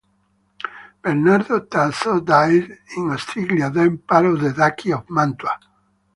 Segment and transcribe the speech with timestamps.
[1.03, 5.59] Bernardo Tasso died in Ostiglia, then part of the Duchy of Mantua.